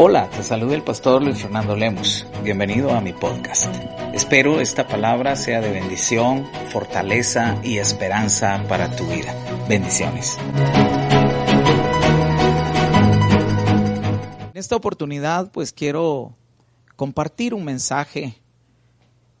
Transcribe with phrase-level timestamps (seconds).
[0.00, 2.24] Hola, te saluda el pastor Luis Fernando Lemos.
[2.44, 3.66] Bienvenido a mi podcast.
[4.14, 9.34] Espero esta palabra sea de bendición, fortaleza y esperanza para tu vida.
[9.68, 10.38] Bendiciones.
[14.52, 16.32] En esta oportunidad pues quiero
[16.94, 18.38] compartir un mensaje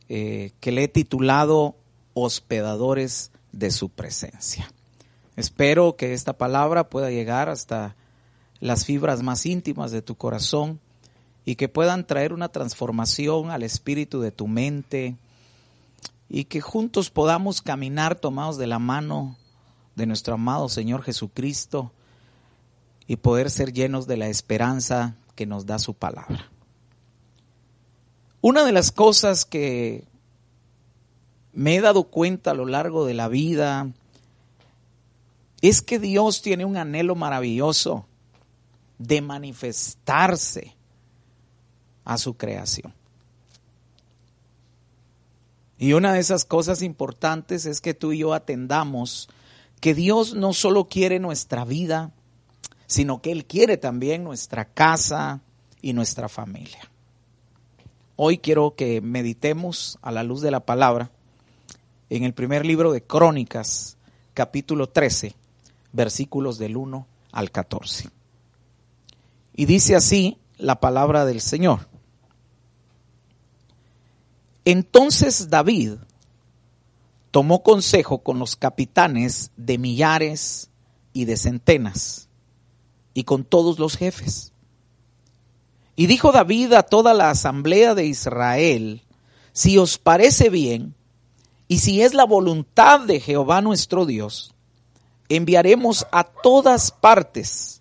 [0.08, 1.76] eh, que le he titulado
[2.14, 4.68] Hospedadores de su presencia.
[5.36, 7.94] Espero que esta palabra pueda llegar hasta
[8.60, 10.80] las fibras más íntimas de tu corazón
[11.44, 15.16] y que puedan traer una transformación al espíritu de tu mente
[16.28, 19.36] y que juntos podamos caminar tomados de la mano
[19.96, 21.92] de nuestro amado Señor Jesucristo
[23.06, 26.50] y poder ser llenos de la esperanza que nos da su palabra.
[28.40, 30.04] Una de las cosas que
[31.52, 33.90] me he dado cuenta a lo largo de la vida
[35.60, 38.07] es que Dios tiene un anhelo maravilloso
[38.98, 40.74] de manifestarse
[42.04, 42.94] a su creación.
[45.78, 49.28] Y una de esas cosas importantes es que tú y yo atendamos
[49.80, 52.10] que Dios no solo quiere nuestra vida,
[52.86, 55.40] sino que Él quiere también nuestra casa
[55.80, 56.90] y nuestra familia.
[58.16, 61.12] Hoy quiero que meditemos a la luz de la palabra
[62.10, 63.96] en el primer libro de Crónicas,
[64.34, 65.34] capítulo 13,
[65.92, 68.17] versículos del 1 al 14.
[69.58, 71.88] Y dice así la palabra del Señor.
[74.64, 75.94] Entonces David
[77.32, 80.70] tomó consejo con los capitanes de millares
[81.12, 82.28] y de centenas
[83.14, 84.52] y con todos los jefes.
[85.96, 89.02] Y dijo David a toda la asamblea de Israel,
[89.52, 90.94] si os parece bien
[91.66, 94.54] y si es la voluntad de Jehová nuestro Dios,
[95.28, 97.77] enviaremos a todas partes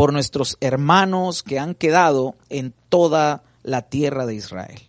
[0.00, 4.80] por nuestros hermanos que han quedado en toda la tierra de Israel,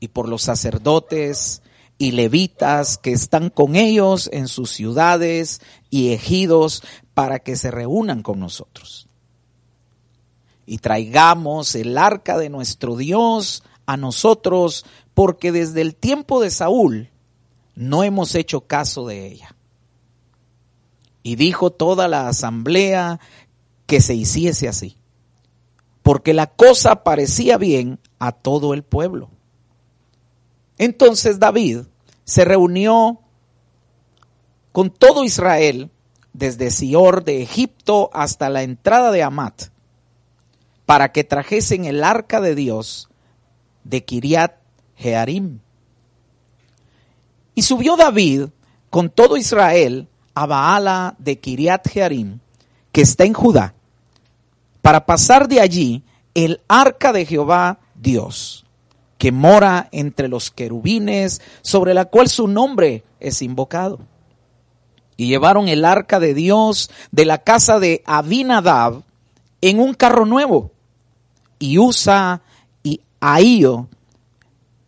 [0.00, 1.60] y por los sacerdotes
[1.98, 6.82] y levitas que están con ellos en sus ciudades y ejidos
[7.12, 9.08] para que se reúnan con nosotros.
[10.64, 17.10] Y traigamos el arca de nuestro Dios a nosotros, porque desde el tiempo de Saúl
[17.74, 19.54] no hemos hecho caso de ella.
[21.22, 23.20] Y dijo toda la asamblea
[23.86, 24.96] que se hiciese así,
[26.02, 29.30] porque la cosa parecía bien a todo el pueblo.
[30.78, 31.82] Entonces David
[32.24, 33.20] se reunió
[34.72, 35.90] con todo Israel,
[36.32, 39.68] desde Sior de Egipto hasta la entrada de Amat,
[40.84, 43.08] para que trajesen el arca de Dios
[43.84, 44.56] de Kiriat
[44.96, 45.60] Jearim.
[47.54, 48.48] Y subió David
[48.90, 52.40] con todo Israel a Baala de Kiriat Jearim,
[52.94, 53.74] que está en Judá,
[54.80, 58.66] para pasar de allí el arca de Jehová Dios,
[59.18, 63.98] que mora entre los querubines, sobre la cual su nombre es invocado.
[65.16, 69.02] Y llevaron el arca de Dios de la casa de Abinadab
[69.60, 70.70] en un carro nuevo.
[71.58, 72.42] Y Usa
[72.84, 73.88] y Ahío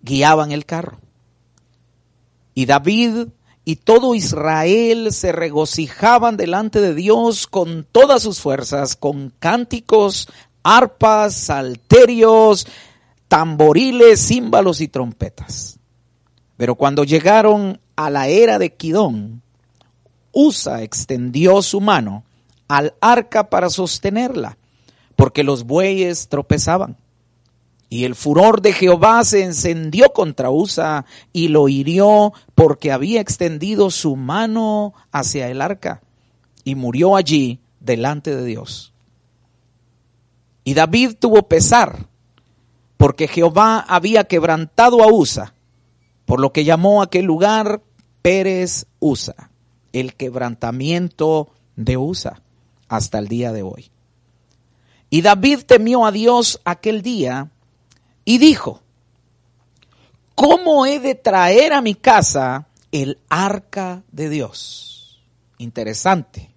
[0.02, 1.00] guiaban el carro.
[2.54, 3.30] Y David
[3.68, 10.28] y todo Israel se regocijaban delante de Dios con todas sus fuerzas, con cánticos,
[10.62, 12.68] arpas, salterios,
[13.26, 15.80] tamboriles, címbalos y trompetas.
[16.56, 19.42] Pero cuando llegaron a la era de Kidón,
[20.30, 22.22] Usa extendió su mano
[22.68, 24.58] al arca para sostenerla,
[25.16, 26.96] porque los bueyes tropezaban.
[27.88, 33.90] Y el furor de Jehová se encendió contra Usa y lo hirió porque había extendido
[33.90, 36.02] su mano hacia el arca
[36.64, 38.92] y murió allí delante de Dios.
[40.64, 42.08] Y David tuvo pesar
[42.96, 45.54] porque Jehová había quebrantado a Usa,
[46.24, 47.82] por lo que llamó aquel lugar
[48.20, 49.50] Pérez Usa,
[49.92, 52.42] el quebrantamiento de Usa,
[52.88, 53.90] hasta el día de hoy.
[55.08, 57.50] Y David temió a Dios aquel día
[58.26, 58.82] y dijo,
[60.34, 65.22] ¿cómo he de traer a mi casa el arca de Dios?
[65.56, 66.50] Interesante.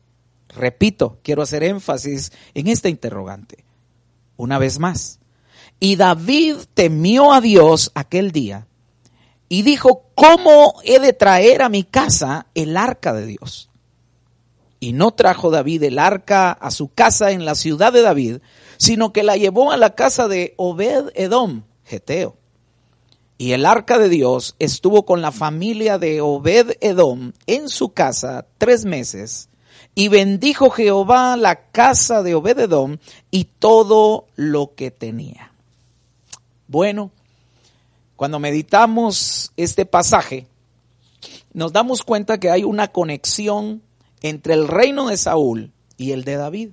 [0.50, 3.63] Repito, quiero hacer énfasis en esta interrogante.
[4.36, 5.19] Una vez más.
[5.80, 8.68] Y David temió a Dios aquel día
[9.48, 13.69] y dijo, ¿cómo he de traer a mi casa el arca de Dios?
[14.80, 18.38] Y no trajo David el arca a su casa en la ciudad de David,
[18.80, 22.38] sino que la llevó a la casa de Obed Edom, Geteo.
[23.38, 28.48] Y el arca de Dios estuvo con la familia de Obed Edom en su casa
[28.58, 29.50] tres meses,
[29.96, 35.52] Y bendijo Jehová la casa de Obededón y todo lo que tenía.
[36.68, 37.12] Bueno,
[38.16, 40.48] cuando meditamos este pasaje,
[41.54, 43.81] nos damos cuenta que hay una conexión
[44.22, 46.70] entre el reino de Saúl y el de David.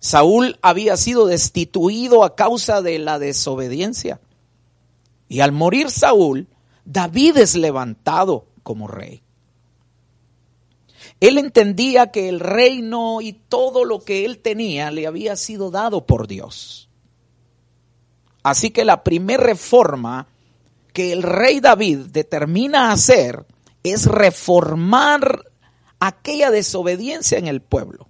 [0.00, 4.20] Saúl había sido destituido a causa de la desobediencia.
[5.28, 6.48] Y al morir Saúl,
[6.84, 9.22] David es levantado como rey.
[11.20, 16.06] Él entendía que el reino y todo lo que él tenía le había sido dado
[16.06, 16.88] por Dios.
[18.42, 20.28] Así que la primera reforma
[20.94, 23.44] que el rey David determina hacer
[23.82, 25.44] es reformar
[25.98, 28.09] aquella desobediencia en el pueblo.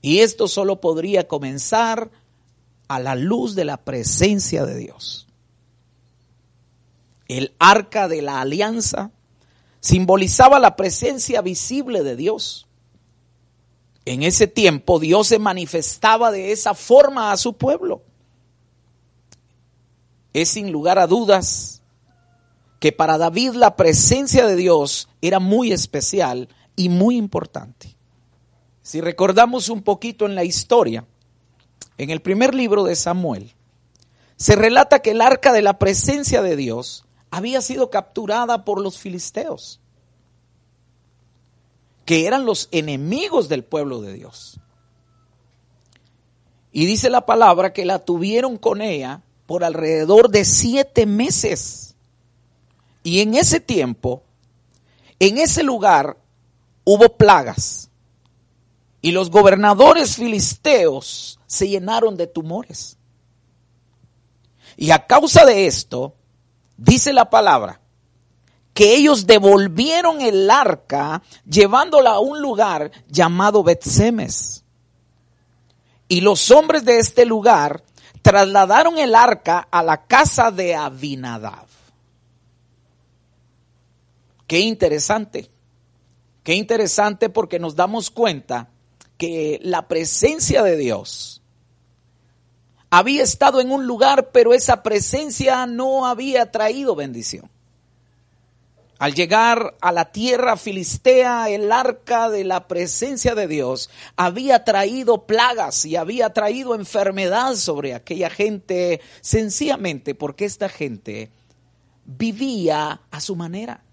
[0.00, 2.10] Y esto solo podría comenzar
[2.88, 5.26] a la luz de la presencia de Dios.
[7.26, 9.10] El arca de la alianza
[9.80, 12.66] simbolizaba la presencia visible de Dios.
[14.06, 18.02] En ese tiempo Dios se manifestaba de esa forma a su pueblo.
[20.32, 21.82] Es sin lugar a dudas
[22.80, 27.97] que para David la presencia de Dios era muy especial y muy importante.
[28.88, 31.04] Si recordamos un poquito en la historia,
[31.98, 33.52] en el primer libro de Samuel,
[34.36, 38.98] se relata que el arca de la presencia de Dios había sido capturada por los
[38.98, 39.78] filisteos,
[42.06, 44.58] que eran los enemigos del pueblo de Dios.
[46.72, 51.94] Y dice la palabra que la tuvieron con ella por alrededor de siete meses.
[53.02, 54.22] Y en ese tiempo,
[55.18, 56.16] en ese lugar,
[56.84, 57.87] hubo plagas.
[59.08, 62.98] Y los gobernadores filisteos se llenaron de tumores.
[64.76, 66.14] Y a causa de esto,
[66.76, 67.80] dice la palabra,
[68.74, 74.62] que ellos devolvieron el arca llevándola a un lugar llamado Betsemes.
[76.06, 77.82] Y los hombres de este lugar
[78.20, 81.66] trasladaron el arca a la casa de Abinadab.
[84.46, 85.50] Qué interesante.
[86.42, 88.68] Qué interesante porque nos damos cuenta
[89.18, 91.42] que la presencia de Dios
[92.90, 97.50] había estado en un lugar, pero esa presencia no había traído bendición.
[98.98, 105.26] Al llegar a la tierra filistea, el arca de la presencia de Dios había traído
[105.26, 111.30] plagas y había traído enfermedad sobre aquella gente, sencillamente porque esta gente
[112.06, 113.84] vivía a su manera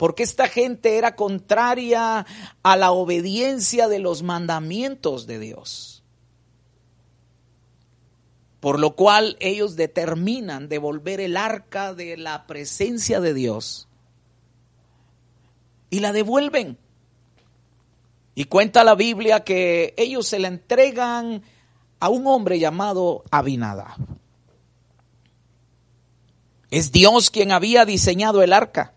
[0.00, 2.24] porque esta gente era contraria
[2.62, 6.02] a la obediencia de los mandamientos de Dios.
[8.60, 13.88] Por lo cual ellos determinan devolver el arca de la presencia de Dios
[15.90, 16.78] y la devuelven.
[18.34, 21.42] Y cuenta la Biblia que ellos se la entregan
[21.98, 23.98] a un hombre llamado Abinadab.
[26.70, 28.94] Es Dios quien había diseñado el arca.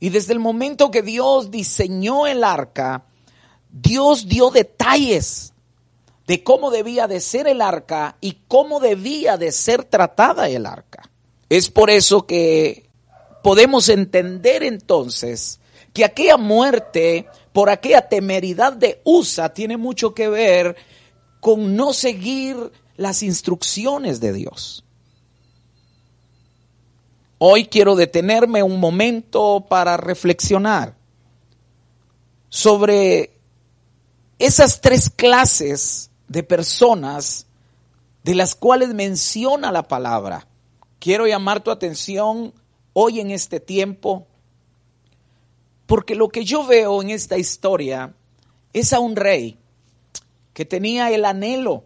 [0.00, 3.04] Y desde el momento que Dios diseñó el arca,
[3.70, 5.52] Dios dio detalles
[6.26, 11.10] de cómo debía de ser el arca y cómo debía de ser tratada el arca.
[11.48, 12.88] Es por eso que
[13.42, 15.58] podemos entender entonces
[15.94, 20.76] que aquella muerte por aquella temeridad de USA tiene mucho que ver
[21.40, 22.56] con no seguir
[22.96, 24.84] las instrucciones de Dios.
[27.40, 30.96] Hoy quiero detenerme un momento para reflexionar
[32.48, 33.38] sobre
[34.40, 37.46] esas tres clases de personas
[38.24, 40.48] de las cuales menciona la palabra.
[40.98, 42.52] Quiero llamar tu atención
[42.92, 44.26] hoy en este tiempo,
[45.86, 48.14] porque lo que yo veo en esta historia
[48.72, 49.60] es a un rey
[50.54, 51.84] que tenía el anhelo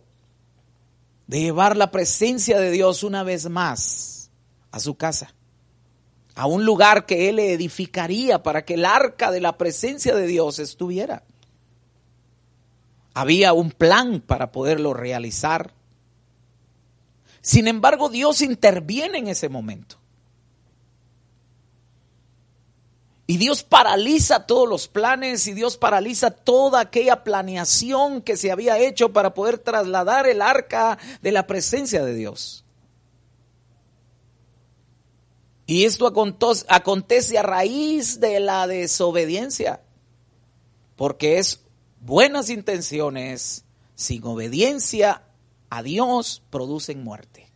[1.27, 4.31] de llevar la presencia de Dios una vez más
[4.71, 5.35] a su casa
[6.35, 10.59] a un lugar que él edificaría para que el arca de la presencia de Dios
[10.59, 11.25] estuviera.
[13.15, 15.73] Había un plan para poderlo realizar.
[17.43, 19.97] Sin embargo, Dios interviene en ese momento.
[23.27, 28.79] Y Dios paraliza todos los planes y Dios paraliza toda aquella planeación que se había
[28.79, 32.65] hecho para poder trasladar el arca de la presencia de Dios.
[35.67, 36.13] Y esto
[36.69, 39.81] acontece a raíz de la desobediencia,
[40.97, 41.65] porque es
[42.01, 43.65] buenas intenciones
[43.95, 45.23] sin obediencia
[45.71, 47.51] a Dios producen muerte.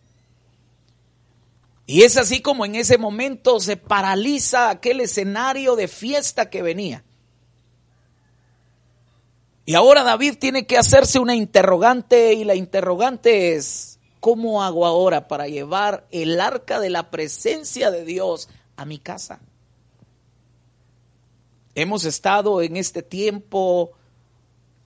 [1.87, 7.05] Y es así como en ese momento se paraliza aquel escenario de fiesta que venía.
[9.65, 15.29] Y ahora David tiene que hacerse una interrogante y la interrogante es, ¿cómo hago ahora
[15.29, 19.41] para llevar el arca de la presencia de Dios a mi casa?
[21.75, 23.93] Hemos estado en este tiempo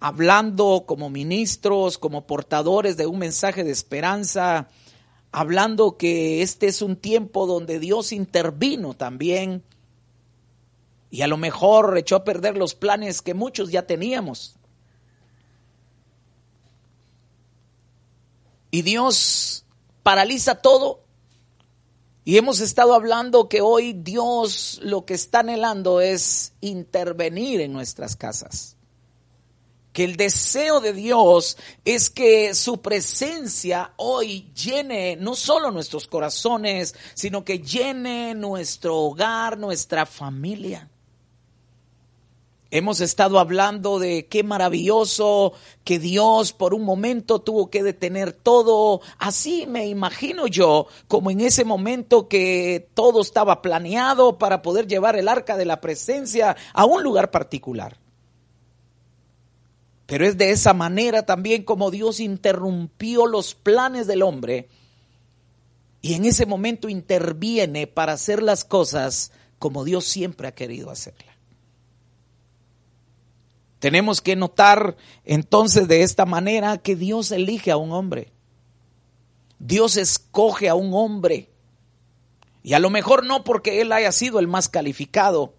[0.01, 4.69] hablando como ministros, como portadores de un mensaje de esperanza,
[5.31, 9.63] hablando que este es un tiempo donde Dios intervino también
[11.11, 14.57] y a lo mejor echó a perder los planes que muchos ya teníamos.
[18.71, 19.65] Y Dios
[20.03, 21.05] paraliza todo.
[22.25, 28.15] Y hemos estado hablando que hoy Dios lo que está anhelando es intervenir en nuestras
[28.17, 28.77] casas
[29.93, 36.95] que el deseo de Dios es que su presencia hoy llene no solo nuestros corazones,
[37.15, 40.89] sino que llene nuestro hogar, nuestra familia.
[42.73, 49.00] Hemos estado hablando de qué maravilloso que Dios por un momento tuvo que detener todo.
[49.19, 55.17] Así me imagino yo, como en ese momento que todo estaba planeado para poder llevar
[55.17, 57.97] el arca de la presencia a un lugar particular.
[60.07, 64.69] Pero es de esa manera también como Dios interrumpió los planes del hombre
[66.03, 71.39] y en ese momento interviene para hacer las cosas como Dios siempre ha querido hacerlas.
[73.81, 78.31] Tenemos que notar entonces de esta manera que Dios elige a un hombre.
[79.59, 81.51] Dios escoge a un hombre.
[82.63, 85.55] Y a lo mejor no porque él haya sido el más calificado,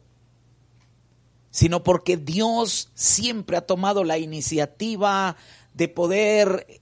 [1.50, 5.36] sino porque Dios siempre ha tomado la iniciativa
[5.74, 6.82] de poder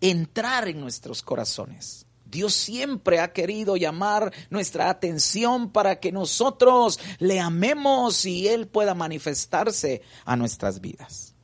[0.00, 2.06] entrar en nuestros corazones.
[2.30, 8.94] Dios siempre ha querido llamar nuestra atención para que nosotros le amemos y Él pueda
[8.94, 11.34] manifestarse a nuestras vidas.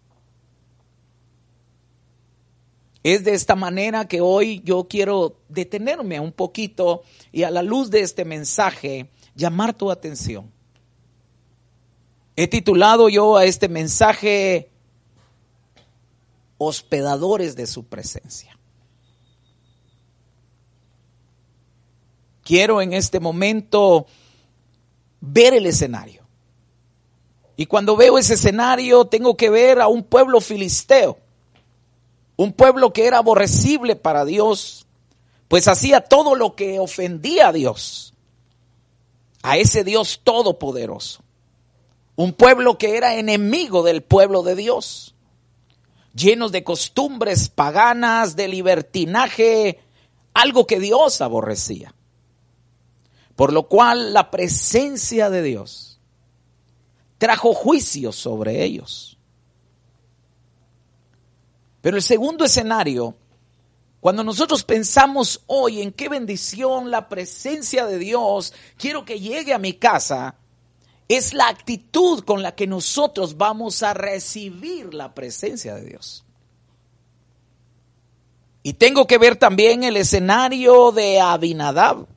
[3.02, 7.02] Es de esta manera que hoy yo quiero detenerme un poquito
[7.32, 10.56] y a la luz de este mensaje llamar tu atención
[12.36, 14.70] He titulado yo a este mensaje
[16.58, 18.55] Hospedadores de su presencia.
[22.46, 24.06] Quiero en este momento
[25.20, 26.22] ver el escenario.
[27.56, 31.18] Y cuando veo ese escenario tengo que ver a un pueblo filisteo,
[32.36, 34.86] un pueblo que era aborrecible para Dios,
[35.48, 38.14] pues hacía todo lo que ofendía a Dios,
[39.42, 41.24] a ese Dios todopoderoso.
[42.14, 45.16] Un pueblo que era enemigo del pueblo de Dios,
[46.14, 49.80] llenos de costumbres paganas, de libertinaje,
[50.32, 51.95] algo que Dios aborrecía.
[53.36, 56.00] Por lo cual la presencia de Dios
[57.18, 59.16] trajo juicio sobre ellos.
[61.82, 63.14] Pero el segundo escenario,
[64.00, 69.58] cuando nosotros pensamos hoy en qué bendición la presencia de Dios quiero que llegue a
[69.58, 70.34] mi casa,
[71.08, 76.24] es la actitud con la que nosotros vamos a recibir la presencia de Dios.
[78.62, 82.08] Y tengo que ver también el escenario de Abinadab.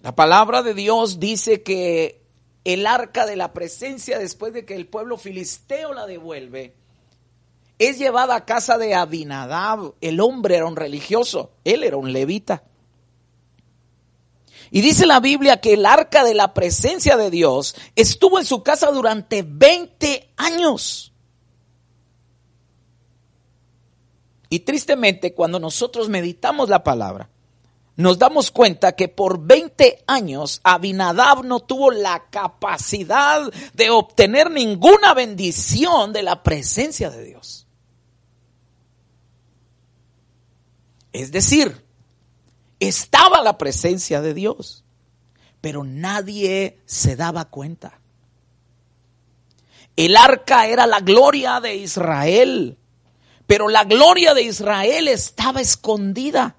[0.00, 2.22] La palabra de Dios dice que
[2.64, 6.74] el arca de la presencia, después de que el pueblo filisteo la devuelve,
[7.78, 9.94] es llevada a casa de Abinadab.
[10.00, 12.62] El hombre era un religioso, él era un levita.
[14.70, 18.62] Y dice la Biblia que el arca de la presencia de Dios estuvo en su
[18.62, 21.12] casa durante 20 años.
[24.50, 27.30] Y tristemente cuando nosotros meditamos la palabra,
[27.98, 35.14] nos damos cuenta que por 20 años Abinadab no tuvo la capacidad de obtener ninguna
[35.14, 37.66] bendición de la presencia de Dios.
[41.12, 41.84] Es decir,
[42.78, 44.84] estaba la presencia de Dios,
[45.60, 47.98] pero nadie se daba cuenta.
[49.96, 52.78] El arca era la gloria de Israel,
[53.48, 56.57] pero la gloria de Israel estaba escondida.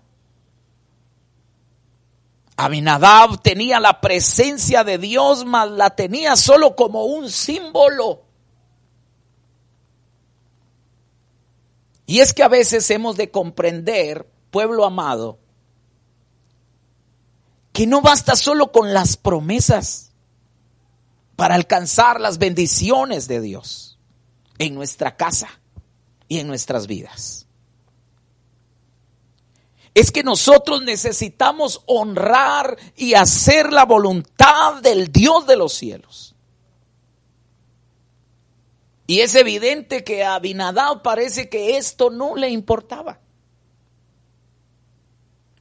[2.61, 8.23] Abinadab tenía la presencia de Dios, mas la tenía solo como un símbolo.
[12.05, 15.39] Y es que a veces hemos de comprender, pueblo amado,
[17.71, 20.11] que no basta solo con las promesas
[21.37, 23.97] para alcanzar las bendiciones de Dios
[24.57, 25.47] en nuestra casa
[26.27, 27.47] y en nuestras vidas.
[29.99, 36.33] Es que nosotros necesitamos honrar y hacer la voluntad del Dios de los cielos.
[39.07, 43.19] Y es evidente que a Abinadab parece que esto no le importaba.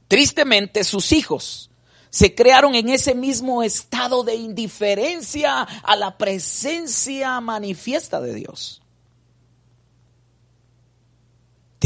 [0.07, 1.69] Tristemente, sus hijos
[2.09, 8.81] se crearon en ese mismo estado de indiferencia a la presencia manifiesta de Dios.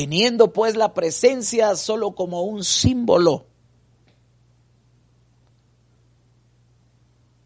[0.03, 3.45] Teniendo pues la presencia solo como un símbolo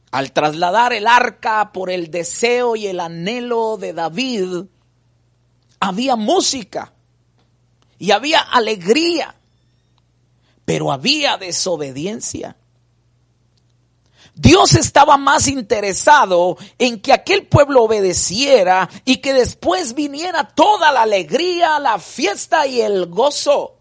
[0.10, 4.66] Al trasladar el arca por el deseo y el anhelo de David,
[5.80, 6.94] había música
[8.00, 9.36] y había alegría,
[10.66, 12.58] pero había desobediencia.
[14.38, 21.02] Dios estaba más interesado en que aquel pueblo obedeciera y que después viniera toda la
[21.02, 23.78] alegría, la fiesta y el gozo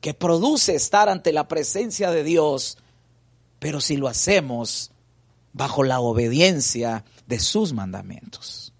[0.00, 2.78] que produce estar ante la presencia de Dios.
[3.60, 4.90] Pero si lo hacemos
[5.52, 8.72] bajo la obediencia de sus mandamientos.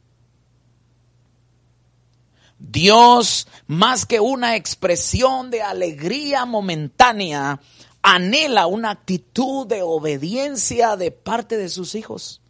[2.59, 7.61] Dios, más que una expresión de alegría momentánea,
[8.03, 12.41] anhela una actitud de obediencia de parte de sus hijos.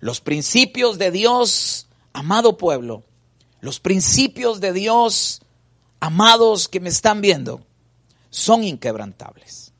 [0.00, 3.02] Los principios de Dios, amado pueblo,
[3.60, 5.42] los principios de Dios,
[6.00, 7.62] amados que me están viendo,
[8.30, 9.72] son inquebrantables.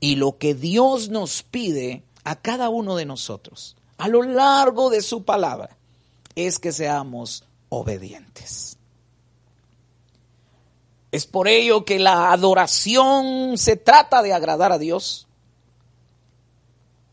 [0.00, 5.02] Y lo que Dios nos pide a cada uno de nosotros a lo largo de
[5.02, 5.76] su palabra
[6.34, 8.76] es que seamos obedientes.
[11.14, 15.28] Es por ello que la adoración se trata de agradar a Dios.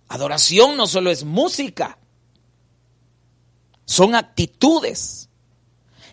[0.08, 2.00] Adoración no solo es música,
[3.86, 5.30] son actitudes.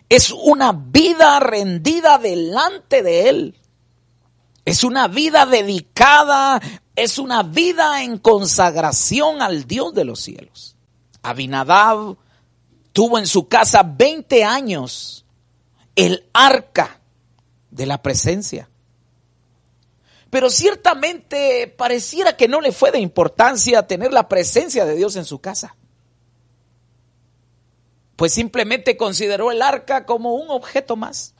[0.07, 3.59] Es una vida rendida delante de Él.
[4.65, 6.61] Es una vida dedicada,
[6.95, 10.75] es una vida en consagración al Dios de los cielos.
[11.23, 12.17] Abinadab
[12.93, 15.25] tuvo en su casa 20 años
[15.95, 16.98] el arca
[17.71, 18.69] de la presencia.
[20.29, 25.25] Pero ciertamente pareciera que no le fue de importancia tener la presencia de Dios en
[25.25, 25.75] su casa.
[28.15, 31.33] Pues simplemente consideró el arca como un objeto más.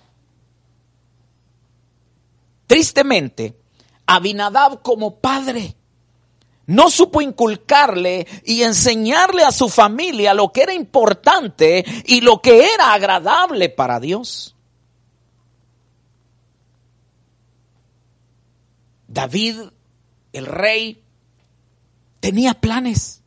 [2.66, 3.56] Tristemente,
[4.06, 5.76] Abinadab como padre
[6.70, 12.74] no supo inculcarle y enseñarle a su familia lo que era importante y lo que
[12.74, 14.56] era agradable para Dios.
[19.10, 19.60] David,
[20.34, 21.04] el rey,
[22.20, 23.24] tenía planes.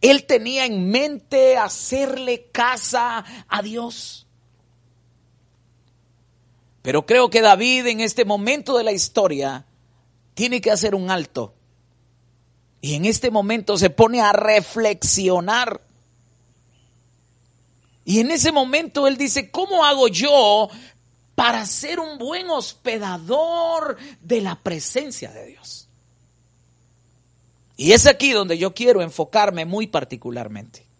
[0.00, 4.26] Él tenía en mente hacerle casa a Dios.
[6.80, 9.66] Pero creo que David en este momento de la historia
[10.32, 11.54] tiene que hacer un alto.
[12.80, 15.82] Y en este momento se pone a reflexionar.
[18.06, 20.70] Y en ese momento él dice, ¿cómo hago yo
[21.40, 25.88] para ser un buen hospedador de la presencia de Dios?
[27.76, 30.90] Y es aquí donde yo quiero enfocarme muy particularmente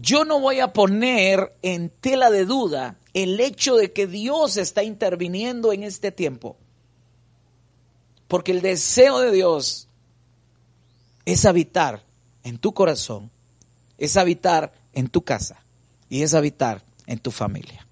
[0.00, 4.82] yo no voy a poner en tela de duda el hecho de que Dios está
[4.82, 6.56] interviniendo en este tiempo.
[8.28, 9.88] Porque el deseo de Dios
[11.24, 12.04] es habitar
[12.44, 13.30] en tu corazón,
[13.96, 15.64] es habitar en tu casa
[16.08, 17.86] y es habitar en tu familia.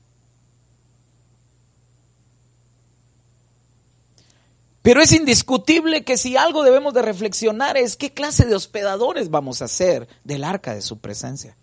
[4.83, 9.61] Pero es indiscutible que si algo debemos de reflexionar es qué clase de hospedadores vamos
[9.61, 11.57] a ser del arca de su presencia.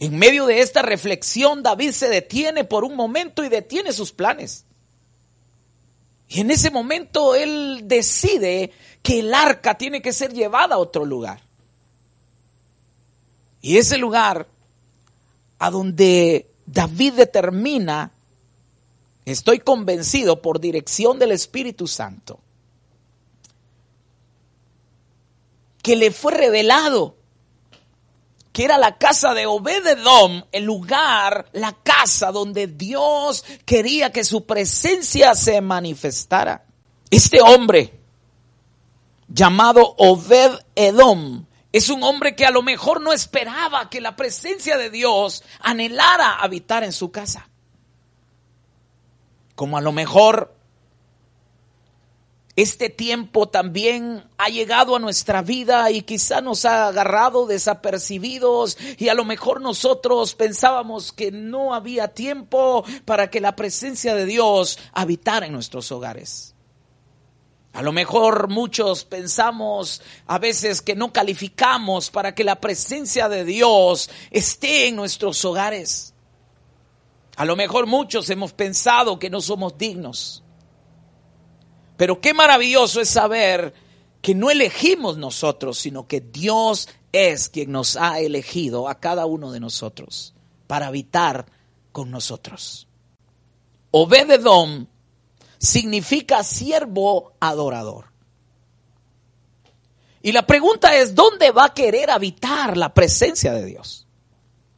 [0.00, 4.66] En medio de esta reflexión, David se detiene por un momento y detiene sus planes.
[6.28, 11.06] Y en ese momento él decide que el arca tiene que ser llevada a otro
[11.06, 11.40] lugar.
[13.64, 14.46] Y ese lugar
[15.58, 18.12] a donde David determina,
[19.24, 22.40] estoy convencido por dirección del Espíritu Santo,
[25.82, 27.16] que le fue revelado
[28.52, 34.44] que era la casa de Obededom, el lugar, la casa donde Dios quería que su
[34.44, 36.66] presencia se manifestara.
[37.08, 37.98] Este hombre,
[39.26, 44.90] llamado Obed-Edom, es un hombre que a lo mejor no esperaba que la presencia de
[44.90, 47.48] Dios anhelara habitar en su casa.
[49.56, 50.54] Como a lo mejor
[52.54, 59.08] este tiempo también ha llegado a nuestra vida y quizá nos ha agarrado desapercibidos y
[59.08, 64.78] a lo mejor nosotros pensábamos que no había tiempo para que la presencia de Dios
[64.92, 66.54] habitara en nuestros hogares.
[67.74, 73.44] A lo mejor muchos pensamos a veces que no calificamos para que la presencia de
[73.44, 76.14] Dios esté en nuestros hogares.
[77.36, 80.44] A lo mejor muchos hemos pensado que no somos dignos.
[81.96, 83.74] Pero qué maravilloso es saber
[84.22, 89.50] que no elegimos nosotros, sino que Dios es quien nos ha elegido a cada uno
[89.50, 90.32] de nosotros
[90.68, 91.46] para habitar
[91.90, 92.86] con nosotros.
[93.90, 94.86] Obededom
[95.64, 98.06] significa siervo adorador.
[100.22, 104.06] Y la pregunta es, ¿dónde va a querer habitar la presencia de Dios?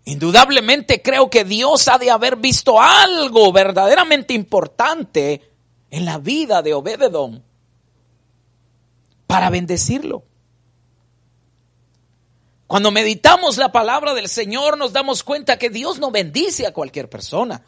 [0.05, 5.51] Indudablemente creo que Dios ha de haber visto algo verdaderamente importante
[5.90, 7.44] en la vida de Obededón
[9.27, 10.25] para bendecirlo.
[12.66, 17.09] Cuando meditamos la palabra del Señor nos damos cuenta que Dios no bendice a cualquier
[17.09, 17.64] persona.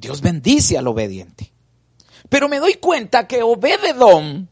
[0.00, 1.52] Dios bendice al obediente.
[2.30, 4.48] Pero me doy cuenta que Obededón,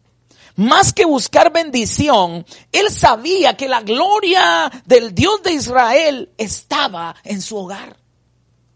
[0.56, 7.40] más que buscar bendición, él sabía que la gloria del Dios de Israel estaba en
[7.40, 7.96] su hogar.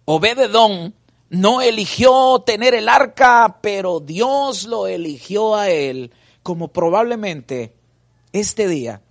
[0.07, 0.95] Obededón
[1.29, 6.11] no eligió tener el arca, pero Dios lo eligió a él,
[6.43, 7.75] como probablemente
[8.33, 9.03] este día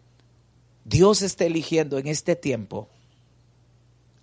[0.83, 2.89] Dios está eligiendo en este tiempo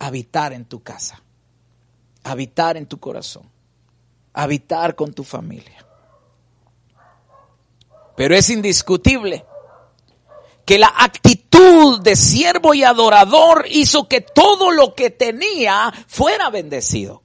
[0.01, 1.23] habitar en tu casa
[2.25, 3.51] habitar en tu corazón,
[4.33, 5.85] habitar con tu familia.
[8.17, 9.45] Pero es indiscutible
[10.65, 17.23] que la actitud de siervo y adorador hizo que todo lo que tenía fuera bendecido.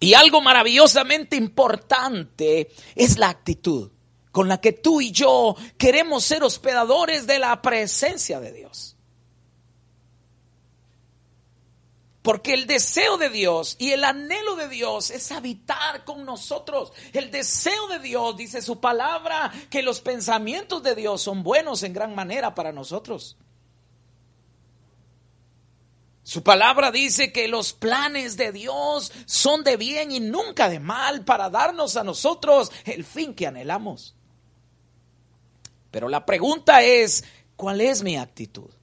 [0.00, 3.90] Y algo maravillosamente importante es la actitud
[4.30, 8.95] con la que tú y yo queremos ser hospedadores de la presencia de Dios.
[12.26, 16.92] Porque el deseo de Dios y el anhelo de Dios es habitar con nosotros.
[17.12, 21.92] El deseo de Dios, dice su palabra, que los pensamientos de Dios son buenos en
[21.92, 23.36] gran manera para nosotros.
[26.24, 31.24] Su palabra dice que los planes de Dios son de bien y nunca de mal
[31.24, 34.16] para darnos a nosotros el fin que anhelamos.
[35.92, 37.22] Pero la pregunta es,
[37.54, 38.75] ¿cuál es mi actitud?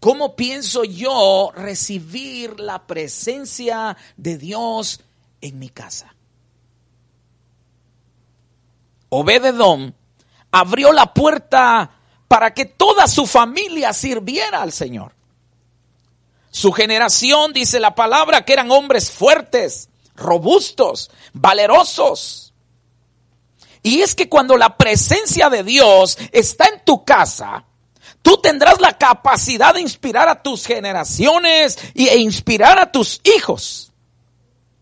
[0.00, 5.00] ¿Cómo pienso yo recibir la presencia de Dios
[5.42, 6.14] en mi casa?
[9.10, 9.94] Obededón
[10.50, 11.90] abrió la puerta
[12.28, 15.12] para que toda su familia sirviera al Señor.
[16.50, 22.54] Su generación, dice la palabra, que eran hombres fuertes, robustos, valerosos.
[23.82, 27.66] Y es que cuando la presencia de Dios está en tu casa,
[28.22, 33.92] Tú tendrás la capacidad de inspirar a tus generaciones e inspirar a tus hijos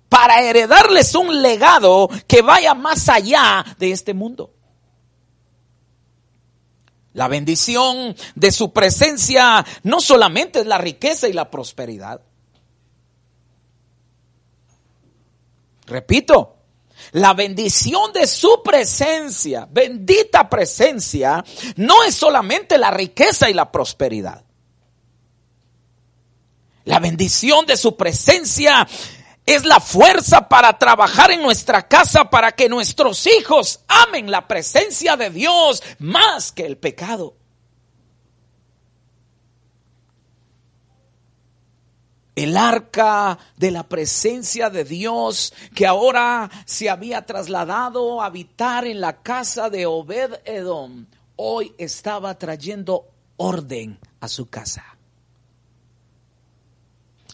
[0.09, 4.53] para heredarles un legado que vaya más allá de este mundo.
[7.13, 12.21] La bendición de su presencia no solamente es la riqueza y la prosperidad.
[15.87, 16.58] Repito,
[17.13, 21.45] la bendición de su presencia, bendita presencia,
[21.77, 24.45] no es solamente la riqueza y la prosperidad.
[26.85, 28.87] La bendición de su presencia
[29.49, 35.17] es la fuerza para trabajar en nuestra casa para que nuestros hijos amen la presencia
[35.17, 37.38] de Dios más que el pecado.
[42.39, 49.01] El arca de la presencia de Dios que ahora se había trasladado a habitar en
[49.01, 54.85] la casa de Obed Edom, hoy estaba trayendo orden a su casa.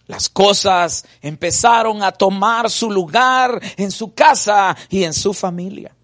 [0.07, 5.95] Las cosas empezaron a tomar su lugar en su casa y en su familia.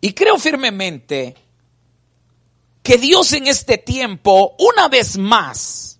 [0.00, 1.34] Y creo firmemente
[2.84, 5.98] que Dios en este tiempo, una vez más,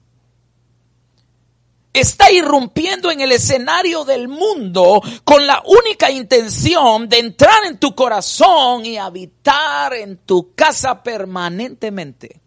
[1.95, 7.95] está irrumpiendo en el escenario del mundo con la única intención de entrar en tu
[7.95, 12.43] corazón y habitar en tu casa permanentemente.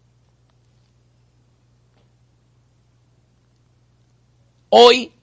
[4.69, 5.13] Hoy,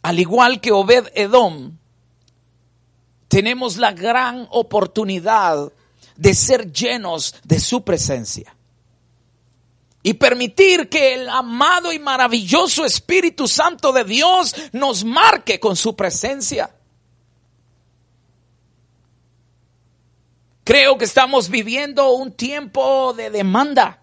[0.00, 1.76] al igual que Obed Edom,
[3.28, 5.70] tenemos la gran oportunidad
[6.16, 8.54] de ser llenos de su presencia.
[10.02, 15.94] Y permitir que el amado y maravilloso Espíritu Santo de Dios nos marque con su
[15.94, 16.74] presencia.
[20.64, 24.00] Creo que estamos viviendo un tiempo de demanda,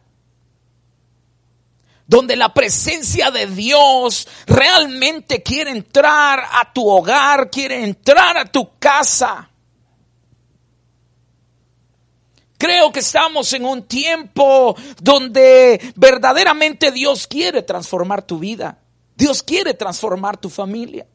[2.05, 8.77] donde la presencia de Dios realmente quiere entrar a tu hogar, quiere entrar a tu
[8.77, 9.48] casa.
[12.59, 18.77] Creo que estamos en un tiempo donde verdaderamente Dios quiere transformar tu vida.
[19.15, 21.07] Dios quiere transformar tu familia.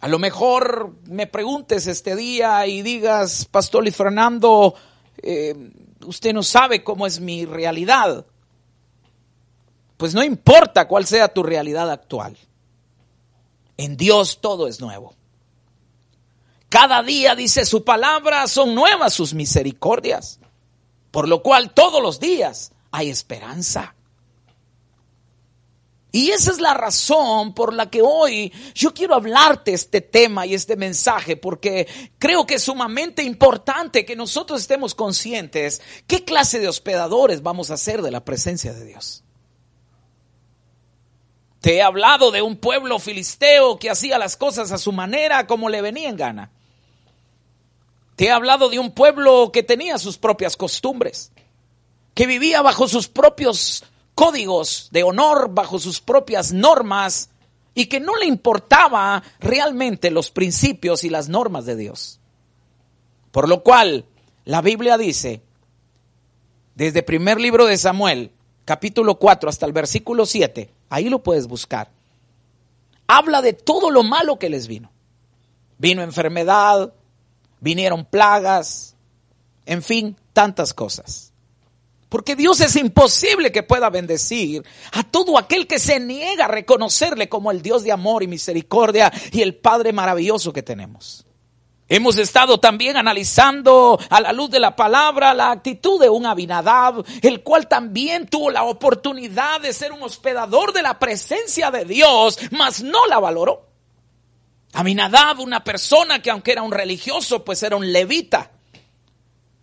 [0.00, 4.74] A lo mejor me preguntes este día y digas, Pastor y Fernando,
[5.22, 5.54] eh,
[6.04, 8.26] usted no sabe cómo es mi realidad.
[9.96, 12.36] Pues no importa cuál sea tu realidad actual.
[13.76, 15.14] En Dios todo es nuevo.
[16.72, 20.40] Cada día, dice su palabra, son nuevas sus misericordias.
[21.10, 23.94] Por lo cual todos los días hay esperanza.
[26.12, 30.54] Y esa es la razón por la que hoy yo quiero hablarte este tema y
[30.54, 31.86] este mensaje, porque
[32.18, 37.76] creo que es sumamente importante que nosotros estemos conscientes qué clase de hospedadores vamos a
[37.76, 39.24] ser de la presencia de Dios.
[41.60, 45.68] Te he hablado de un pueblo filisteo que hacía las cosas a su manera como
[45.68, 46.50] le venía en gana.
[48.22, 51.32] He hablado de un pueblo que tenía sus propias costumbres,
[52.14, 53.82] que vivía bajo sus propios
[54.14, 57.30] códigos de honor, bajo sus propias normas
[57.74, 62.20] y que no le importaba realmente los principios y las normas de Dios.
[63.32, 64.04] Por lo cual,
[64.44, 65.42] la Biblia dice,
[66.76, 68.30] desde el primer libro de Samuel,
[68.64, 71.90] capítulo 4 hasta el versículo 7, ahí lo puedes buscar,
[73.08, 74.92] habla de todo lo malo que les vino.
[75.78, 76.92] Vino enfermedad,
[77.62, 78.96] vinieron plagas,
[79.64, 81.32] en fin, tantas cosas.
[82.08, 87.30] Porque Dios es imposible que pueda bendecir a todo aquel que se niega a reconocerle
[87.30, 91.24] como el Dios de amor y misericordia y el Padre maravilloso que tenemos.
[91.88, 97.04] Hemos estado también analizando a la luz de la palabra la actitud de un Abinadab,
[97.22, 102.38] el cual también tuvo la oportunidad de ser un hospedador de la presencia de Dios,
[102.50, 103.71] mas no la valoró.
[104.72, 108.50] Abinadab, una persona que aunque era un religioso, pues era un levita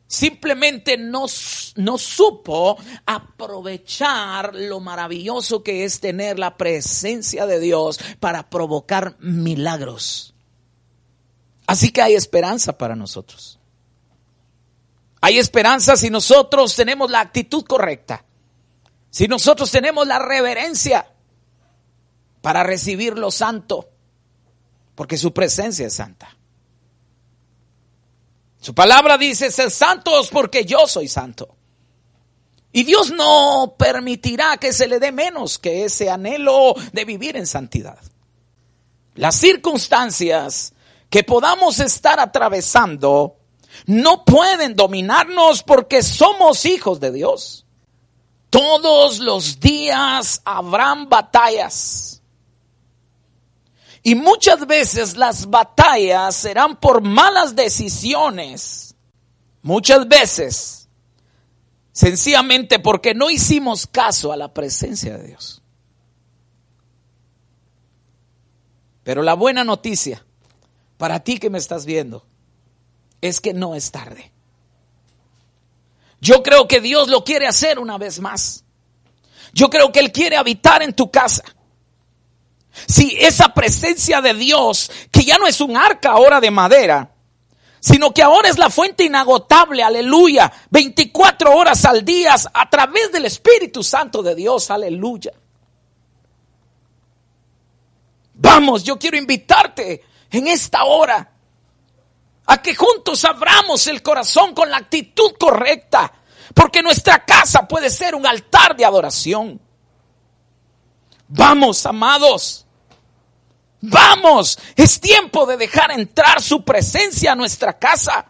[0.10, 1.28] simplemente no,
[1.76, 10.34] no, supo aprovechar lo maravilloso que es tener la presencia de Dios para provocar milagros.
[11.68, 13.60] Así que hay esperanza para nosotros.
[15.22, 18.26] Hay esperanza si nosotros tenemos la actitud correcta,
[19.12, 21.06] si nosotros tenemos la reverencia
[22.42, 23.90] para recibir lo santo,
[25.00, 26.28] porque su presencia es santa.
[28.60, 31.56] Su palabra dice, ser santos porque yo soy santo.
[32.74, 37.48] Y Dios no permitirá que se le dé menos que ese anhelo de vivir en
[37.48, 37.98] santidad.
[39.16, 40.74] Las circunstancias
[41.10, 43.38] que podamos estar atravesando
[43.86, 47.66] no pueden dominarnos porque somos hijos de Dios.
[48.50, 52.09] Todos los días habrán batallas.
[54.04, 58.96] Y muchas veces las batallas serán por malas decisiones.
[59.62, 60.88] Muchas veces,
[61.92, 65.62] sencillamente porque no hicimos caso a la presencia de Dios.
[69.04, 70.26] Pero la buena noticia
[70.98, 72.26] para ti que me estás viendo
[73.22, 74.32] es que no es tarde.
[76.22, 78.64] Yo creo que Dios lo quiere hacer una vez más.
[79.54, 81.44] Yo creo que Él quiere habitar en tu casa.
[82.88, 87.12] Si esa presencia de Dios, que ya no es un arca ahora de madera,
[87.80, 93.26] sino que ahora es la fuente inagotable, aleluya, 24 horas al día a través del
[93.26, 95.32] Espíritu Santo de Dios, aleluya.
[98.34, 101.32] Vamos, yo quiero invitarte en esta hora
[102.46, 106.12] a que juntos abramos el corazón con la actitud correcta,
[106.54, 109.60] porque nuestra casa puede ser un altar de adoración.
[111.30, 112.66] Vamos, amados.
[113.82, 118.26] Vamos, es tiempo de dejar entrar su presencia a nuestra casa.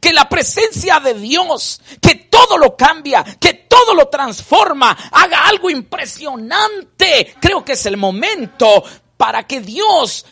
[0.00, 5.70] Que la presencia de Dios, que todo lo cambia, que todo lo transforma, haga algo
[5.70, 7.34] impresionante.
[7.40, 8.84] Creo que es el momento
[9.16, 10.26] para que Dios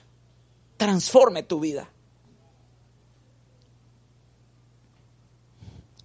[0.77, 1.91] transforme tu vida.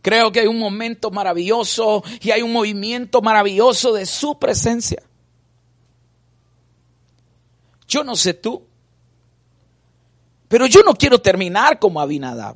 [0.02, 5.04] Creo que hay un momento maravilloso y hay un movimiento maravilloso de su presencia.
[7.91, 8.65] Yo no sé tú,
[10.47, 12.56] pero yo no quiero terminar como Abinadab.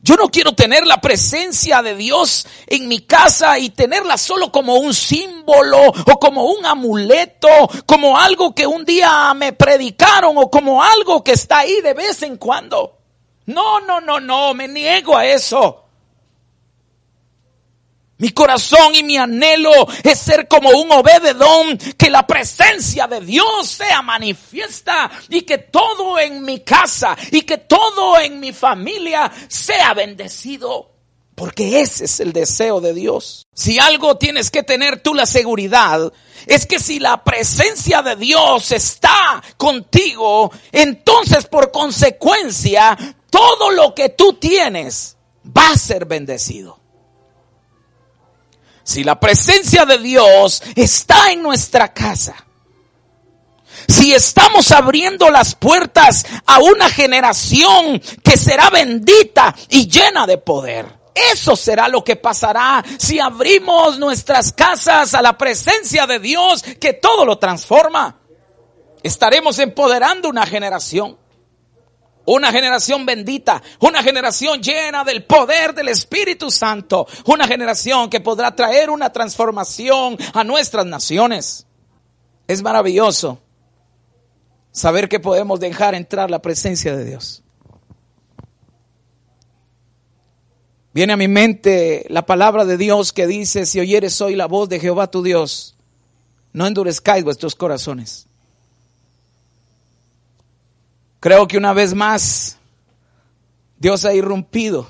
[0.00, 4.76] Yo no quiero tener la presencia de Dios en mi casa y tenerla solo como
[4.76, 7.48] un símbolo o como un amuleto,
[7.84, 12.22] como algo que un día me predicaron o como algo que está ahí de vez
[12.22, 12.96] en cuando.
[13.44, 15.84] No, no, no, no, me niego a eso.
[18.20, 23.66] Mi corazón y mi anhelo es ser como un obededón, que la presencia de Dios
[23.66, 29.94] sea manifiesta y que todo en mi casa y que todo en mi familia sea
[29.94, 30.90] bendecido.
[31.34, 33.46] Porque ese es el deseo de Dios.
[33.54, 36.12] Si algo tienes que tener tú la seguridad,
[36.46, 42.98] es que si la presencia de Dios está contigo, entonces por consecuencia,
[43.30, 45.16] todo lo que tú tienes
[45.56, 46.79] va a ser bendecido.
[48.90, 52.34] Si la presencia de Dios está en nuestra casa,
[53.86, 60.86] si estamos abriendo las puertas a una generación que será bendita y llena de poder.
[61.14, 66.94] Eso será lo que pasará si abrimos nuestras casas a la presencia de Dios que
[66.94, 68.18] todo lo transforma.
[69.04, 71.16] Estaremos empoderando una generación.
[72.26, 78.54] Una generación bendita, una generación llena del poder del Espíritu Santo, una generación que podrá
[78.54, 81.66] traer una transformación a nuestras naciones.
[82.46, 83.40] Es maravilloso
[84.70, 87.42] saber que podemos dejar entrar la presencia de Dios.
[90.92, 94.68] Viene a mi mente la palabra de Dios que dice, si oyeres hoy la voz
[94.68, 95.76] de Jehová tu Dios,
[96.52, 98.29] no endurezcáis vuestros corazones.
[101.20, 102.58] Creo que una vez más
[103.78, 104.88] Dios ha irrumpido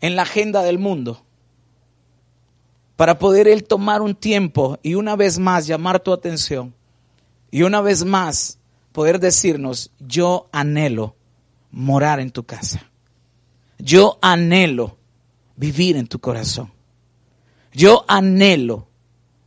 [0.00, 1.22] en la agenda del mundo
[2.96, 6.74] para poder Él tomar un tiempo y una vez más llamar tu atención
[7.52, 8.58] y una vez más
[8.90, 11.14] poder decirnos, yo anhelo
[11.70, 12.90] morar en tu casa.
[13.78, 14.96] Yo anhelo
[15.54, 16.72] vivir en tu corazón.
[17.72, 18.88] Yo anhelo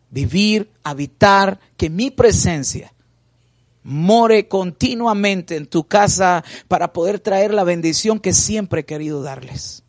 [0.10, 2.94] vivir, habitar, que mi presencia
[3.84, 9.84] more continuamente en tu casa para poder traer la bendición que siempre he querido darles.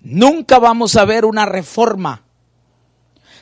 [0.00, 2.26] Nunca vamos a ver una reforma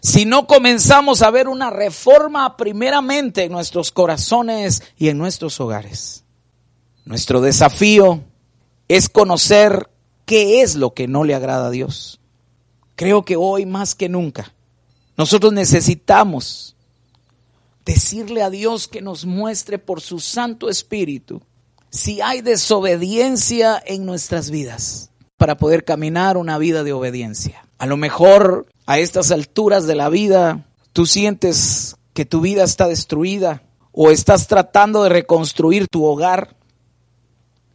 [0.04, 6.24] si no comenzamos a ver una reforma primeramente en nuestros corazones y en nuestros hogares.
[7.06, 8.22] Nuestro desafío
[8.86, 9.88] es conocer
[10.26, 12.20] qué es lo que no le agrada a Dios.
[12.96, 14.52] Creo que hoy más que nunca
[15.16, 16.73] nosotros necesitamos
[17.84, 21.42] decirle a Dios que nos muestre por su Santo Espíritu
[21.90, 27.66] si hay desobediencia en nuestras vidas para poder caminar una vida de obediencia.
[27.78, 32.88] A lo mejor a estas alturas de la vida tú sientes que tu vida está
[32.88, 36.56] destruida o estás tratando de reconstruir tu hogar,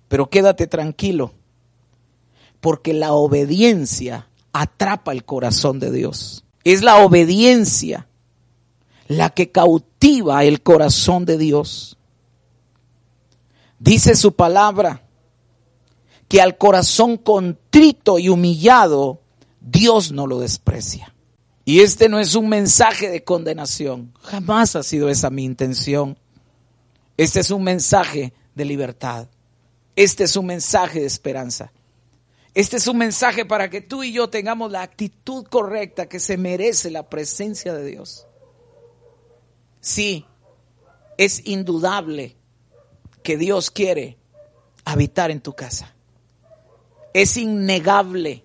[0.10, 1.34] pero quédate tranquilo,
[2.60, 6.44] porque la obediencia atrapa el corazón de Dios.
[6.66, 8.09] Es la obediencia
[9.10, 11.98] la que cautiva el corazón de Dios.
[13.80, 15.04] Dice su palabra
[16.28, 19.20] que al corazón contrito y humillado
[19.60, 21.14] Dios no lo desprecia.
[21.66, 26.18] Y este no es un mensaje de condenación, jamás ha sido esa mi intención.
[27.18, 29.28] Este es un mensaje de libertad.
[29.96, 31.72] Este es un mensaje de esperanza.
[32.54, 36.38] Este es un mensaje para que tú y yo tengamos la actitud correcta que se
[36.38, 38.29] merece la presencia de Dios.
[39.82, 40.26] Sí,
[41.18, 42.36] es indudable
[43.24, 44.18] que Dios quiere
[44.86, 45.94] habitar en tu casa.
[47.14, 48.44] Es innegable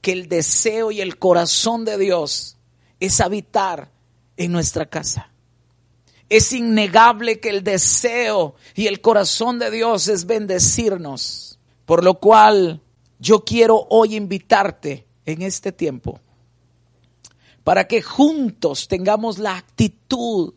[0.00, 2.56] que el deseo y el corazón de Dios
[3.00, 3.90] es habitar
[4.36, 5.30] en nuestra casa.
[6.28, 11.58] Es innegable que el deseo y el corazón de Dios es bendecirnos.
[11.86, 12.82] Por lo cual
[13.18, 16.20] yo quiero hoy invitarte en este tiempo
[17.64, 20.54] para que juntos tengamos la actitud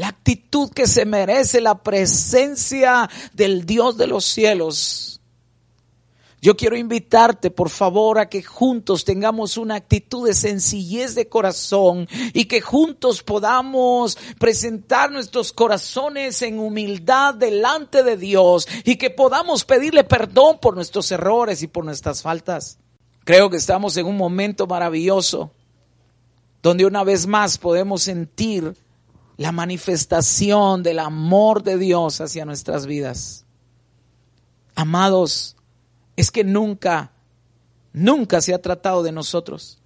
[0.00, 5.20] la actitud que se merece la presencia del Dios de los cielos.
[6.40, 12.08] Yo quiero invitarte, por favor, a que juntos tengamos una actitud de sencillez de corazón
[12.32, 19.66] y que juntos podamos presentar nuestros corazones en humildad delante de Dios y que podamos
[19.66, 22.78] pedirle perdón por nuestros errores y por nuestras faltas.
[23.24, 25.50] Creo que estamos en un momento maravilloso
[26.62, 28.74] donde una vez más podemos sentir
[29.40, 33.46] la manifestación del amor de Dios hacia nuestras vidas.
[34.74, 35.56] Amados,
[36.14, 37.12] es que nunca,
[37.94, 39.78] nunca se ha tratado de nosotros.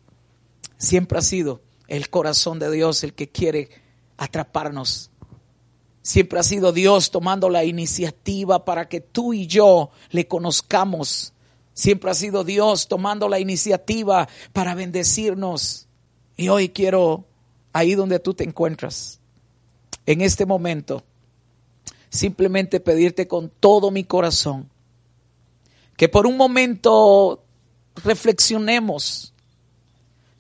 [0.77, 3.71] Siempre ha sido el corazón de Dios el que quiere
[4.17, 5.13] atraparnos.
[6.03, 11.33] Siempre ha sido Dios tomando la iniciativa para que tú y yo le conozcamos.
[11.75, 15.87] Siempre ha sido Dios tomando la iniciativa para bendecirnos.
[16.37, 17.25] Y hoy quiero,
[17.73, 19.21] ahí donde tú te encuentras,
[20.07, 21.03] en este momento
[22.09, 24.71] simplemente pedirte con todo mi corazón
[25.97, 27.43] que por un momento
[28.05, 29.35] reflexionemos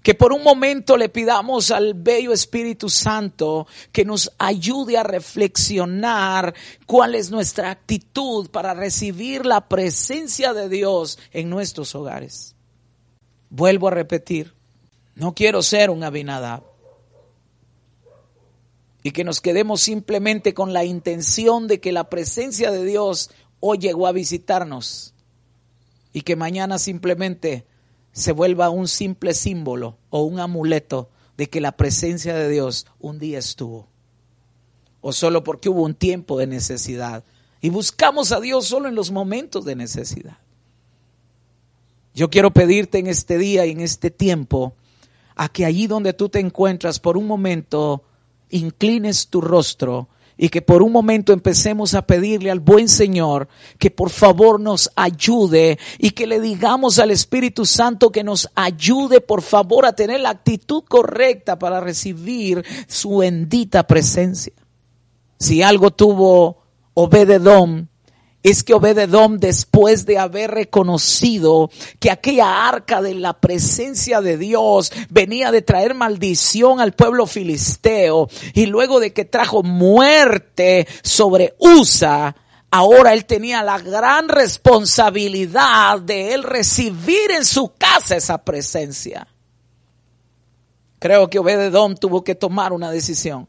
[0.04, 6.54] que por un momento le pidamos al bello Espíritu Santo que nos ayude a reflexionar
[6.84, 12.54] cuál es nuestra actitud para recibir la presencia de Dios en nuestros hogares.
[13.48, 14.52] Vuelvo a repetir,
[15.14, 16.73] no quiero ser un Abinadab.
[19.04, 23.30] Y que nos quedemos simplemente con la intención de que la presencia de Dios
[23.60, 25.14] hoy llegó a visitarnos
[26.12, 27.66] y que mañana simplemente
[28.12, 33.18] se vuelva un simple símbolo o un amuleto de que la presencia de Dios un
[33.18, 33.88] día estuvo.
[35.00, 37.24] O solo porque hubo un tiempo de necesidad.
[37.60, 40.38] Y buscamos a Dios solo en los momentos de necesidad.
[42.14, 44.74] Yo quiero pedirte en este día y en este tiempo
[45.34, 48.04] a que allí donde tú te encuentras por un momento
[48.56, 53.48] inclines tu rostro y que por un momento empecemos a pedirle al buen Señor
[53.78, 59.20] que por favor nos ayude y que le digamos al Espíritu Santo que nos ayude
[59.20, 64.52] por favor a tener la actitud correcta para recibir su bendita presencia.
[65.38, 66.62] Si algo tuvo
[66.94, 67.90] Obededón
[68.44, 74.92] es que Obededom, después de haber reconocido que aquella arca de la presencia de Dios
[75.08, 82.36] venía de traer maldición al pueblo filisteo y luego de que trajo muerte sobre Usa,
[82.70, 89.26] ahora él tenía la gran responsabilidad de él recibir en su casa esa presencia.
[90.98, 93.48] Creo que Obededom tuvo que tomar una decisión.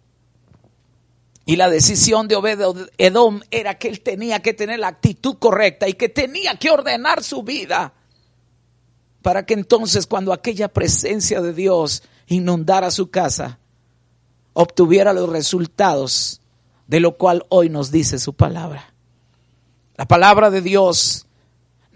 [1.45, 2.59] Y la decisión de Obed
[2.97, 7.23] Edom era que él tenía que tener la actitud correcta y que tenía que ordenar
[7.23, 7.93] su vida
[9.21, 13.59] para que entonces cuando aquella presencia de Dios inundara su casa,
[14.53, 16.41] obtuviera los resultados
[16.87, 18.93] de lo cual hoy nos dice su palabra.
[19.97, 21.24] La palabra de Dios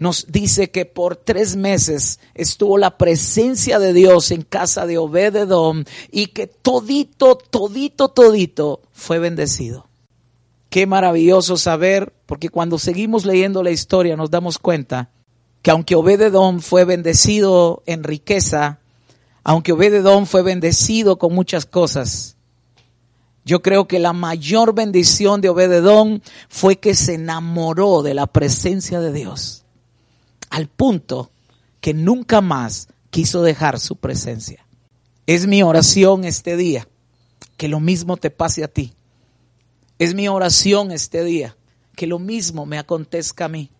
[0.00, 5.84] nos dice que por tres meses estuvo la presencia de Dios en casa de Obededom
[6.10, 9.88] y que todito, todito, todito fue bendecido.
[10.70, 15.10] Qué maravilloso saber, porque cuando seguimos leyendo la historia nos damos cuenta
[15.60, 18.80] que aunque Obededom fue bendecido en riqueza,
[19.44, 22.38] aunque Obededom fue bendecido con muchas cosas,
[23.44, 29.00] yo creo que la mayor bendición de Obededom fue que se enamoró de la presencia
[29.00, 29.60] de Dios
[30.50, 31.30] al punto
[31.80, 34.66] que nunca más quiso dejar su presencia.
[35.26, 36.88] Es mi oración este día
[37.56, 38.94] que lo mismo te pase a ti.
[39.98, 41.56] Es mi oración este día
[41.96, 43.70] que lo mismo me acontezca a mí.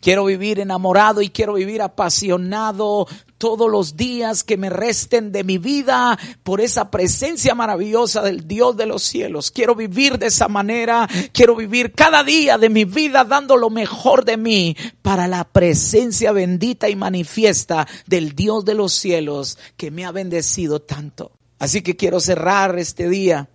[0.00, 5.58] Quiero vivir enamorado y quiero vivir apasionado todos los días que me resten de mi
[5.58, 9.50] vida por esa presencia maravillosa del Dios de los cielos.
[9.50, 11.08] Quiero vivir de esa manera.
[11.32, 16.32] Quiero vivir cada día de mi vida dando lo mejor de mí para la presencia
[16.32, 21.32] bendita y manifiesta del Dios de los cielos que me ha bendecido tanto.
[21.58, 23.50] Así que quiero cerrar este día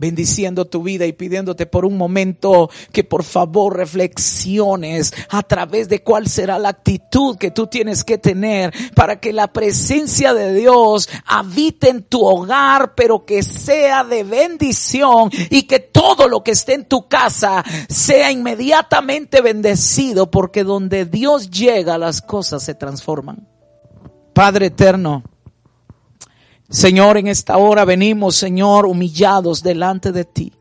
[0.00, 6.02] bendiciendo tu vida y pidiéndote por un momento que por favor reflexiones a través de
[6.02, 11.10] cuál será la actitud que tú tienes que tener para que la presencia de Dios
[11.26, 16.74] habite en tu hogar, pero que sea de bendición y que todo lo que esté
[16.74, 23.46] en tu casa sea inmediatamente bendecido, porque donde Dios llega las cosas se transforman.
[24.32, 25.24] Padre eterno,
[26.70, 30.52] Señor, en esta hora venimos, Señor, humillados delante de ti.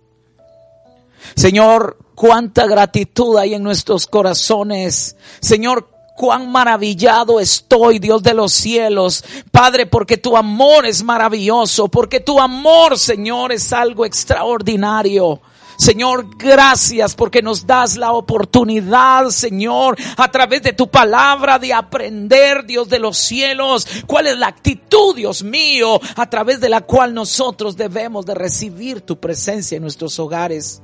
[1.35, 5.15] Señor, cuánta gratitud hay en nuestros corazones.
[5.39, 9.23] Señor, cuán maravillado estoy, Dios de los cielos.
[9.51, 15.39] Padre, porque tu amor es maravilloso, porque tu amor, Señor, es algo extraordinario.
[15.79, 22.65] Señor, gracias porque nos das la oportunidad, Señor, a través de tu palabra de aprender,
[22.65, 27.13] Dios de los cielos, cuál es la actitud, Dios mío, a través de la cual
[27.13, 30.81] nosotros debemos de recibir tu presencia en nuestros hogares.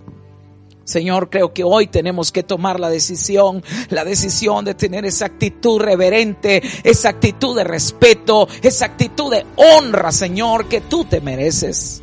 [0.85, 5.77] Señor, creo que hoy tenemos que tomar la decisión, la decisión de tener esa actitud
[5.77, 12.01] reverente, esa actitud de respeto, esa actitud de honra, Señor, que tú te mereces.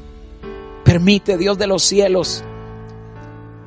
[0.85, 2.45] Permite, Dios de los cielos,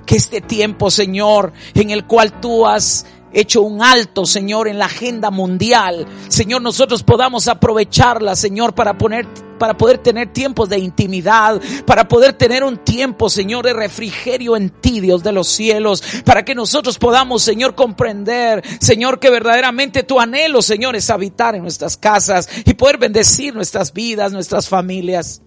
[0.06, 4.86] que este tiempo, Señor, en el cual tú has hecho un alto, Señor, en la
[4.86, 6.08] agenda mundial.
[6.30, 9.28] Señor, nosotros podamos aprovecharla, Señor, para poner
[9.58, 14.70] para poder tener tiempos de intimidad, para poder tener un tiempo, Señor, de refrigerio en
[14.70, 20.20] ti, Dios de los cielos, para que nosotros podamos, Señor, comprender, Señor, que verdaderamente tu
[20.20, 25.42] anhelo, Señor, es habitar en nuestras casas y poder bendecir nuestras vidas, nuestras familias.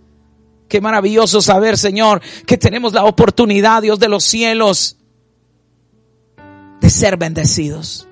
[0.68, 4.98] Qué maravilloso saber, Señor, que tenemos la oportunidad, Dios de los cielos,
[6.80, 8.06] de ser bendecidos.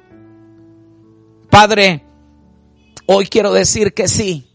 [1.50, 2.02] Padre,
[3.06, 4.46] hoy quiero decir que sí.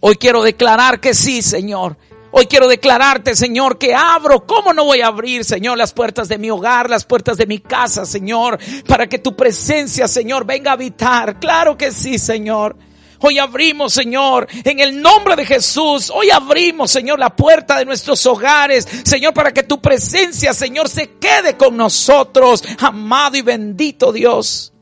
[0.00, 1.96] Hoy quiero declarar que sí, Señor.
[2.30, 4.46] Hoy quiero declararte, Señor, que abro.
[4.46, 7.58] ¿Cómo no voy a abrir, Señor, las puertas de mi hogar, las puertas de mi
[7.58, 11.40] casa, Señor, para que tu presencia, Señor, venga a habitar?
[11.40, 12.76] Claro que sí, Señor.
[13.20, 16.10] Hoy abrimos, Señor, en el nombre de Jesús.
[16.14, 21.10] Hoy abrimos, Señor, la puerta de nuestros hogares, Señor, para que tu presencia, Señor, se
[21.18, 24.72] quede con nosotros, amado y bendito Dios.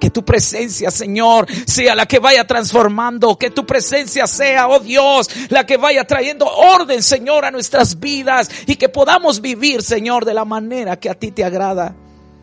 [0.00, 3.36] Que tu presencia, Señor, sea la que vaya transformando.
[3.36, 8.50] Que tu presencia sea, oh Dios, la que vaya trayendo orden, Señor, a nuestras vidas.
[8.66, 11.94] Y que podamos vivir, Señor, de la manera que a ti te agrada.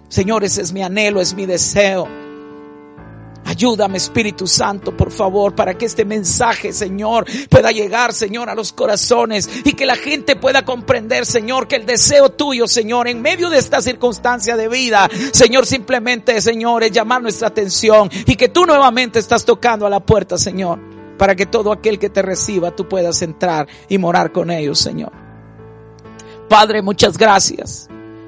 [0.08, 2.27] Señor, ese es mi anhelo, es mi deseo.
[3.48, 8.74] Ayúdame, Espíritu Santo, por favor, para que este mensaje, Señor, pueda llegar, Señor, a los
[8.74, 13.50] corazones y que la gente pueda comprender, Señor, que el deseo tuyo, Señor, en medio
[13.50, 18.66] de esta circunstancia de vida, Señor, simplemente, Señor, es llamar nuestra atención y que tú
[18.66, 20.80] nuevamente estás tocando a la puerta, Señor,
[21.18, 25.14] para que todo aquel que te reciba, tú puedas entrar y morar con ellos, Señor.
[26.50, 27.88] Padre, muchas gracias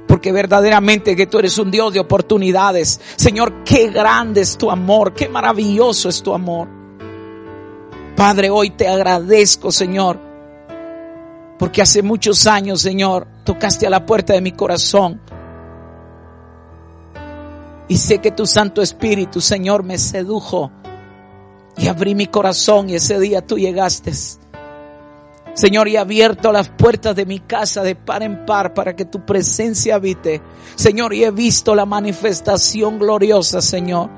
[0.09, 2.99] porque verdaderamente que tú eres un Dios de oportunidades.
[3.15, 6.67] Señor, qué grande es tu amor, qué maravilloso es tu amor.
[8.15, 10.19] Padre, hoy te agradezco, Señor,
[11.59, 15.21] porque hace muchos años, Señor, tocaste a la puerta de mi corazón.
[17.87, 20.71] Y sé que tu Santo Espíritu, Señor, me sedujo
[21.77, 24.11] y abrí mi corazón y ese día tú llegaste.
[25.59, 29.25] Señor, y abierto las puertas de mi casa de par en par para que tu
[29.25, 30.41] presencia habite.
[30.75, 34.09] Señor, y he visto la manifestación gloriosa, Señor.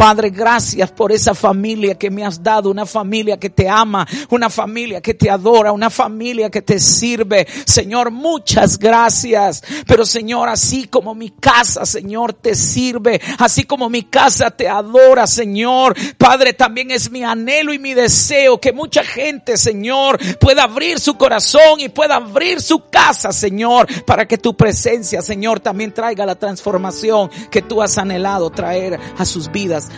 [0.00, 4.48] Padre, gracias por esa familia que me has dado, una familia que te ama, una
[4.48, 7.46] familia que te adora, una familia que te sirve.
[7.66, 9.62] Señor, muchas gracias.
[9.86, 15.26] Pero Señor, así como mi casa, Señor, te sirve, así como mi casa te adora,
[15.26, 15.94] Señor.
[16.16, 21.18] Padre, también es mi anhelo y mi deseo que mucha gente, Señor, pueda abrir su
[21.18, 26.36] corazón y pueda abrir su casa, Señor, para que tu presencia, Señor, también traiga la
[26.36, 29.52] transformación que tú has anhelado traer a sus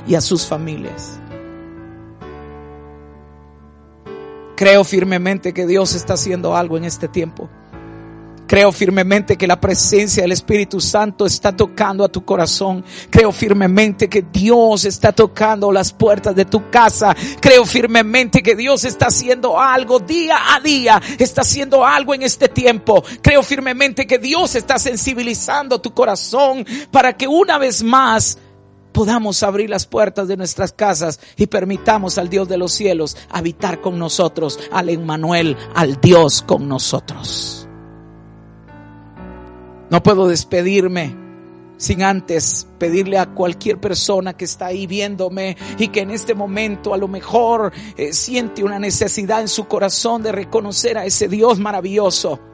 [0.07, 1.19] y a sus familias.
[4.57, 7.49] Creo firmemente que Dios está haciendo algo en este tiempo.
[8.53, 12.85] Creo firmemente que la presencia del Espíritu Santo está tocando a tu corazón.
[13.09, 17.17] Creo firmemente que Dios está tocando las puertas de tu casa.
[17.41, 21.01] Creo firmemente que Dios está haciendo algo día a día.
[21.19, 23.03] Está haciendo algo en este tiempo.
[23.23, 28.37] Creo firmemente que Dios está sensibilizando tu corazón para que una vez más
[28.93, 33.81] podamos abrir las puertas de nuestras casas y permitamos al Dios de los cielos habitar
[33.81, 37.67] con nosotros, al Emmanuel, al Dios con nosotros.
[39.91, 41.23] No puedo despedirme
[41.77, 46.95] sin antes pedirle a cualquier persona que está ahí viéndome y que en este momento
[46.95, 51.59] a lo mejor eh, siente una necesidad en su corazón de reconocer a ese Dios
[51.59, 52.52] maravilloso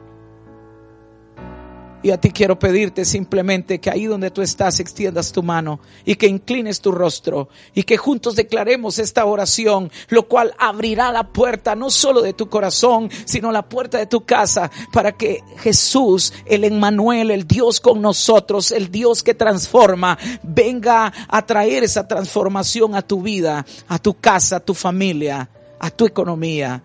[2.01, 6.15] y a ti quiero pedirte simplemente que ahí donde tú estás extiendas tu mano y
[6.15, 11.75] que inclines tu rostro y que juntos declaremos esta oración, lo cual abrirá la puerta
[11.75, 16.63] no solo de tu corazón, sino la puerta de tu casa para que Jesús, el
[16.63, 23.01] Emmanuel, el Dios con nosotros, el Dios que transforma, venga a traer esa transformación a
[23.01, 26.83] tu vida, a tu casa, a tu familia, a tu economía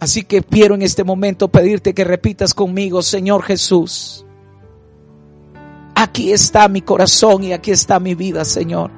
[0.00, 4.24] Así que quiero en este momento pedirte que repitas conmigo, Señor Jesús,
[5.94, 8.90] aquí está mi corazón y aquí está mi vida, Señor.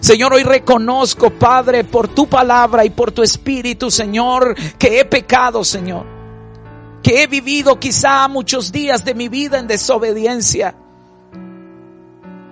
[0.00, 5.64] Señor, hoy reconozco, Padre, por tu palabra y por tu espíritu, Señor, que he pecado,
[5.64, 6.06] Señor.
[7.02, 10.76] Que he vivido quizá muchos días de mi vida en desobediencia.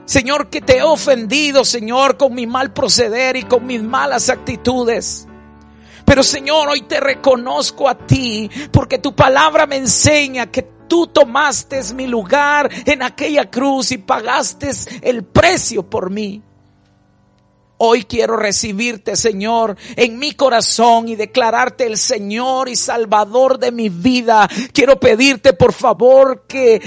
[0.07, 5.27] Señor, que te he ofendido, Señor, con mi mal proceder y con mis malas actitudes.
[6.05, 11.81] Pero Señor, hoy te reconozco a ti porque tu palabra me enseña que tú tomaste
[11.95, 14.71] mi lugar en aquella cruz y pagaste
[15.03, 16.43] el precio por mí.
[17.77, 23.89] Hoy quiero recibirte, Señor, en mi corazón y declararte el Señor y Salvador de mi
[23.89, 24.49] vida.
[24.73, 26.81] Quiero pedirte, por favor, que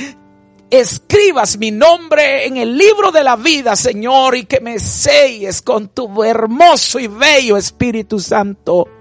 [0.69, 5.89] escribas mi nombre en el libro de la vida, Señor, y que me selles con
[5.89, 8.96] tu hermoso y bello Espíritu Santo.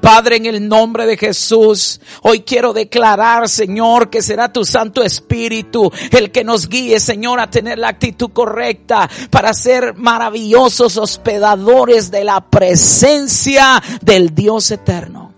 [0.00, 5.90] Padre, en el nombre de Jesús, hoy quiero declarar, Señor, que será tu Santo Espíritu
[6.10, 12.24] el que nos guíe, Señor, a tener la actitud correcta para ser maravillosos hospedadores de
[12.24, 15.32] la presencia del Dios eterno.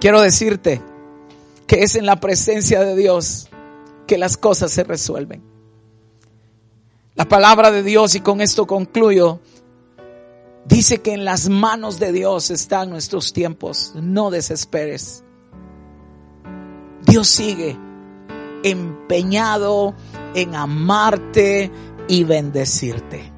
[0.00, 0.82] Quiero decirte
[1.66, 3.48] que es en la presencia de Dios
[4.06, 5.42] que las cosas se resuelven.
[7.14, 9.40] La palabra de Dios, y con esto concluyo,
[10.68, 13.92] Dice que en las manos de Dios están nuestros tiempos.
[13.94, 15.22] No desesperes.
[17.02, 17.78] Dios sigue
[18.64, 19.94] empeñado
[20.34, 21.70] en amarte
[22.08, 23.32] y bendecirte.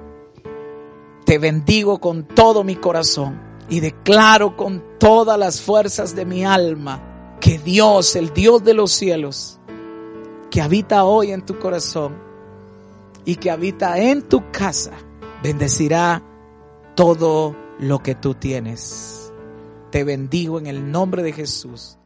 [1.26, 7.36] Te bendigo con todo mi corazón y declaro con todas las fuerzas de mi alma
[7.40, 9.60] que Dios, el Dios de los cielos,
[10.50, 12.16] que habita hoy en tu corazón
[13.26, 14.92] y que habita en tu casa,
[15.42, 16.22] bendecirá
[16.98, 19.32] todo lo que tú tienes.
[19.92, 21.96] Te bendigo en el nombre de Jesús.